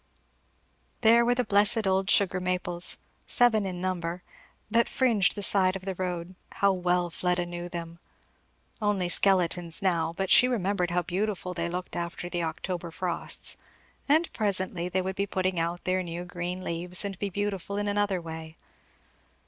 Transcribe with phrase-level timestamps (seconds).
[1.01, 4.23] There were the blessed old sugar maples, seven in number,
[4.71, 7.99] that fringed the side of the road, how well Fleda knew them.
[8.81, 13.57] Only skeletons now, but she remembered how beautiful they looked after the October frosts;
[14.09, 17.87] and presently they would be putting out their new green leaves and be beautiful in
[17.87, 18.57] another way.